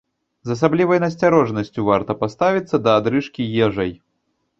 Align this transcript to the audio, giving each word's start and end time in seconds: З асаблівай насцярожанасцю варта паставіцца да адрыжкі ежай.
З 0.51 0.53
асаблівай 0.53 1.01
насцярожанасцю 1.03 1.85
варта 1.89 2.15
паставіцца 2.21 2.75
да 2.87 2.91
адрыжкі 3.03 3.47
ежай. 3.67 3.93